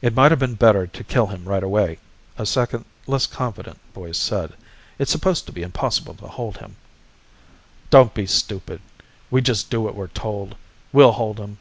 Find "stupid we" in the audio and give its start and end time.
8.28-9.42